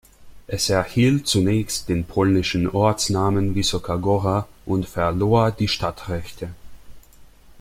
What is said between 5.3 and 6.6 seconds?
die Stadtrechte.